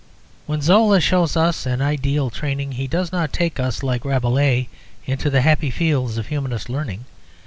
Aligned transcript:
When 0.47 0.63
Zola 0.63 0.99
shows 0.99 1.37
us 1.37 1.67
an 1.67 1.79
ideal 1.79 2.31
training 2.31 2.71
he 2.71 2.87
does 2.87 3.11
not 3.11 3.31
take 3.31 3.59
us, 3.59 3.83
like 3.83 4.03
Rabelais, 4.03 4.67
into 5.05 5.29
the 5.29 5.41
happy 5.41 5.69
fields 5.69 6.17
of 6.17 6.25
humanist 6.29 6.69
learning. 6.71 7.05